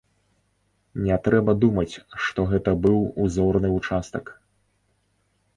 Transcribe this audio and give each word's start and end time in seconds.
Не 1.07 1.15
трэба 1.27 1.51
думаць, 1.65 1.95
што 2.29 2.45
гэта 2.53 2.69
быў 2.87 2.97
узорны 3.27 3.67
ўчастак. 3.77 4.25